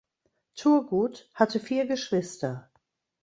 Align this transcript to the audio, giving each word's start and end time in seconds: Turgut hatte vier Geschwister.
Turgut 0.55 1.29
hatte 1.35 1.59
vier 1.59 1.85
Geschwister. 1.85 2.71